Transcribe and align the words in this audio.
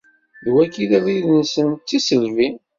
D 0.43 0.47
wagi 0.53 0.79
i 0.83 0.89
d 0.89 0.91
abrid-nsen: 0.97 1.69
d 1.75 1.83
tiselbi. 1.87 2.49